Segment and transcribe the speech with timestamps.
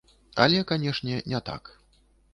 [0.45, 1.73] Але, канешне, не так.